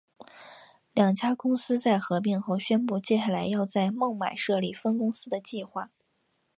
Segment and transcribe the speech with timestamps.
[0.93, 5.91] 两家公司在合并后宣布接下来要在孟买设立分公司的计划。